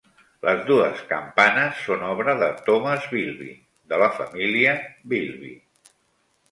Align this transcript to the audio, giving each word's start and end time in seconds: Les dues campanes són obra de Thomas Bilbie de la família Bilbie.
Les 0.45 0.61
dues 0.69 1.03
campanes 1.11 1.83
són 1.89 2.05
obra 2.13 2.35
de 2.41 2.47
Thomas 2.71 3.07
Bilbie 3.13 3.55
de 3.93 4.01
la 4.05 4.13
família 4.21 4.77
Bilbie. 5.15 5.95